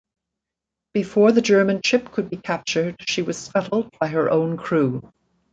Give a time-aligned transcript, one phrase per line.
[0.95, 5.11] Before the German ship could be captured she was scuttled by her own crew.